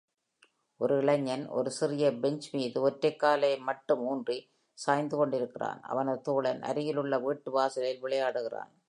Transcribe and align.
ஒரு 0.79 0.95
இளைஞன் 1.01 1.43
ஒரு 1.57 1.69
சிறிய 1.71 2.05
பெஞ்ச் 2.23 2.47
மீது 2.55 2.77
ஒற்றை 2.81 3.11
காலை 3.15 3.51
மட்டும் 3.67 4.01
ஊன்றி 4.11 4.37
சாய்ந்து 4.77 5.15
கொண்டிருக்கிறான், 5.17 5.81
அவனது 5.83 6.21
தோழன் 6.21 6.61
அருகிலுள்ள 6.69 7.15
வீட்டு 7.27 7.51
வாசலில் 7.51 8.03
விளையாடுகிறான். 8.05 8.71